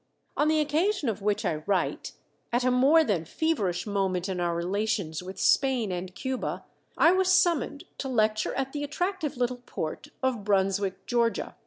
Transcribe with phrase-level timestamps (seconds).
[0.35, 2.13] On the occasion of which I write,
[2.51, 6.65] at a more than feverish moment in our relations with Spain and Cuba,
[6.97, 11.55] I was summoned to lecture at the attractive little port of Brunswick, Georgia.